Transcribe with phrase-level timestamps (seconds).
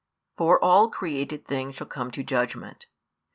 [0.35, 2.87] For all created things shall come to judgment.